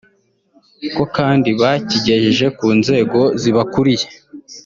ko 0.95 1.03
kandi 1.17 1.49
bakigejeje 1.61 2.45
ku 2.57 2.67
nzego 2.79 3.19
zibakuriye 3.41 4.07